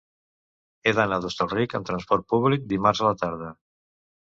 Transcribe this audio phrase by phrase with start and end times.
[0.89, 3.55] He d'anar a Hostalric amb trasport públic dimarts a la tarda.